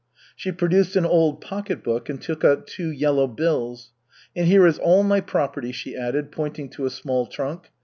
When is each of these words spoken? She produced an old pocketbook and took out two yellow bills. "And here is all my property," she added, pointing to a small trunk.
She 0.35 0.51
produced 0.51 0.95
an 0.95 1.05
old 1.05 1.41
pocketbook 1.41 2.09
and 2.09 2.19
took 2.19 2.43
out 2.43 2.65
two 2.65 2.89
yellow 2.89 3.27
bills. 3.27 3.91
"And 4.35 4.47
here 4.47 4.65
is 4.65 4.79
all 4.79 5.03
my 5.03 5.21
property," 5.21 5.71
she 5.71 5.95
added, 5.95 6.31
pointing 6.31 6.69
to 6.69 6.87
a 6.87 6.89
small 6.89 7.27
trunk. 7.27 7.69